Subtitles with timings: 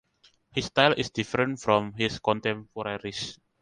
[0.55, 3.37] His style is different from his contemporaries.